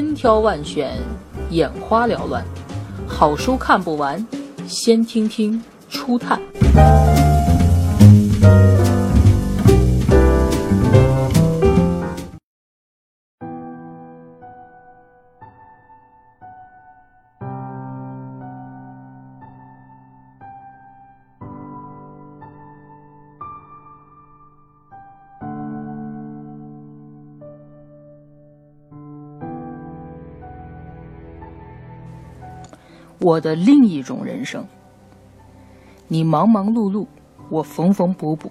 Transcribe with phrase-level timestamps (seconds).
[0.00, 0.96] 千挑万选，
[1.50, 2.42] 眼花缭乱，
[3.06, 4.26] 好书看不完，
[4.66, 6.40] 先听听初探。
[33.20, 34.64] 我的另一种人生。
[36.08, 37.06] 你忙忙碌碌，
[37.50, 38.50] 我缝缝补补，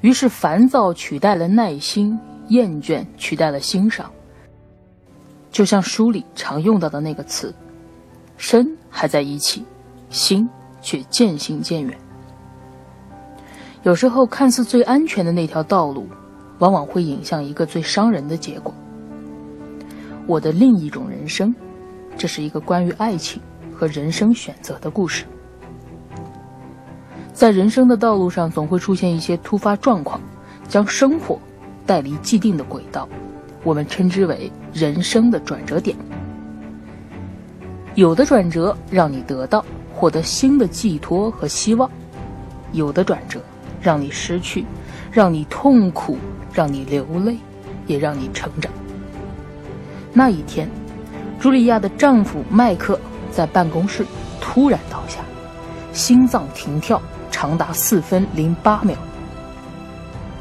[0.00, 4.10] 于是烦躁取代了耐心，厌倦取代了欣赏。
[5.50, 7.54] 就像书里常用到的那个词，
[8.36, 9.64] 身还在一起，
[10.08, 10.48] 心
[10.80, 11.96] 却渐行渐远。
[13.82, 16.08] 有时候看似最安全的那条道路，
[16.58, 18.72] 往往会引向一个最伤人的结果。
[20.26, 21.54] 我的另一种人生，
[22.16, 23.42] 这是一个关于爱情。
[23.82, 25.24] 和人生选择的故事，
[27.32, 30.20] 在人生的道路上，总会出现一些突发状况，
[30.68, 31.36] 将生活
[31.84, 33.08] 带离既定的轨道，
[33.64, 35.96] 我们称之为人生的转折点。
[37.96, 41.90] 有的转折让你得到获得新的寄托和希望，
[42.70, 43.40] 有的转折
[43.80, 44.64] 让你失去，
[45.10, 46.16] 让你痛苦，
[46.52, 47.36] 让你流泪，
[47.88, 48.72] 也让你成长。
[50.12, 50.68] 那一天，
[51.40, 52.96] 茱莉亚的丈夫麦克。
[53.32, 54.06] 在办公室
[54.40, 55.20] 突然倒下，
[55.92, 58.96] 心脏停跳长达四分零八秒，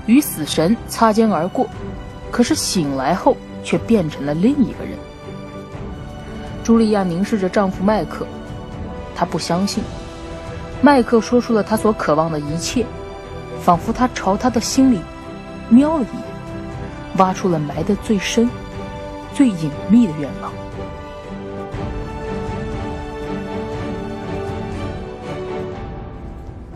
[0.06, 1.68] 与死神擦肩而过，
[2.30, 4.98] 可是醒来后却变成了另一个人。
[6.64, 8.28] 茱莉亚凝视着丈夫麦克，
[9.16, 9.84] 她不相信。
[10.82, 12.86] 麦克说出了他所渴望的一切，
[13.62, 15.00] 仿佛他朝他的心里
[15.70, 16.24] 瞄了一眼，
[17.18, 18.50] 挖出了埋得最深、
[19.34, 20.52] 最隐秘的愿望。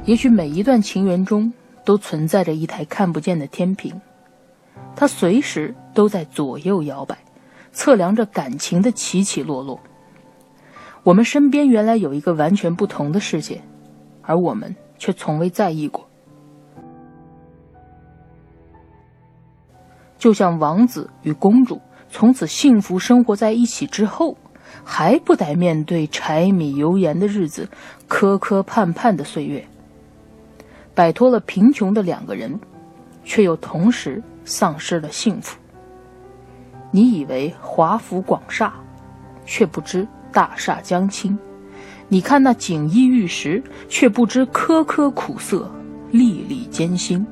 [0.05, 1.51] 也许每一段情缘中
[1.83, 3.99] 都存在着一台看不见的天平，
[4.95, 7.17] 它随时都在左右摇摆，
[7.71, 9.79] 测量着感情的起起落落。
[11.01, 13.59] 我们身边原来有一个完全不同的世界，
[14.21, 16.07] 而我们却从未在意过。
[20.19, 24.37] 就像王子与公主从此幸福生活在一起之后，
[24.83, 27.67] 还不得面对柴米油盐的日子，
[28.07, 29.67] 磕磕绊绊的岁月。
[30.95, 32.57] 摆脱了贫穷的两个人，
[33.25, 35.57] 却又同时丧失了幸福。
[36.89, 38.73] 你以为华服广厦，
[39.45, 41.37] 却不知大厦将倾；
[42.07, 45.69] 你看那锦衣玉食，却不知苛刻苦涩，
[46.11, 47.25] 粒粒艰辛。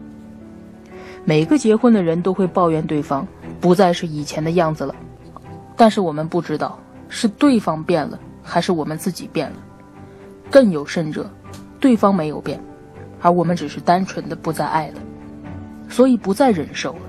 [1.24, 3.26] 每个结婚的人都会抱怨对方
[3.62, 4.94] 不再是以前的样子了，
[5.78, 9.58] 但是我们不知道是对方变了，还是我们自己变了。
[10.52, 11.30] 更有甚者，
[11.80, 12.62] 对方没有变。
[13.24, 15.02] 而我们只是单纯的不再爱了，
[15.90, 17.00] 所以不再忍受了。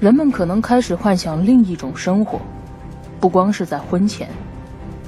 [0.00, 2.40] 人们可能开始幻想另一种生活，
[3.20, 4.30] 不光是在婚前，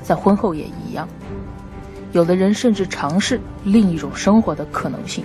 [0.02, 1.08] 在婚后也一样。
[2.12, 5.24] 有的人甚至尝试另一种生活的可能性。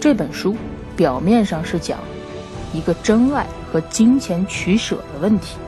[0.00, 0.56] 这本书
[0.96, 1.98] 表面上是讲
[2.72, 5.58] 一个真爱和金钱取舍的问题，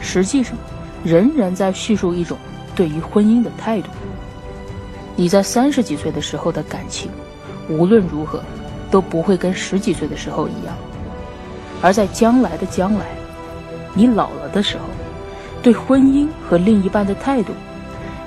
[0.00, 0.54] 实际上
[1.02, 2.36] 仍然在叙述一种
[2.76, 3.88] 对于婚姻的态度。
[5.14, 7.10] 你在三十几岁的时候的感情，
[7.68, 8.42] 无论如何
[8.90, 10.74] 都不会跟十几岁的时候一样；
[11.82, 13.06] 而在将来的将来，
[13.94, 14.84] 你老了的时候，
[15.62, 17.52] 对婚姻和另一半的态度，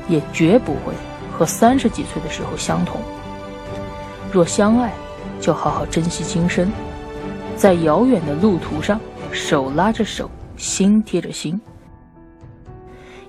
[0.08, 0.94] 也绝不会
[1.32, 3.02] 和三十几岁的时候相同。
[4.32, 4.94] 若相爱，
[5.40, 6.72] 就好好珍惜今生，
[7.56, 9.00] 在遥远的路途上，
[9.32, 11.60] 手拉着手，心贴着心，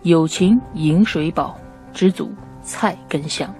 [0.02, 1.58] 友情饮水饱，
[1.92, 2.30] 知足。
[2.66, 3.54] 菜根香。